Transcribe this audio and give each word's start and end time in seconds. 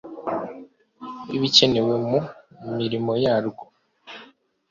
w 1.27 1.31
ibikenewe 1.37 1.93
mu 2.07 2.19
mirimo 2.77 3.11
yarwo 3.23 3.63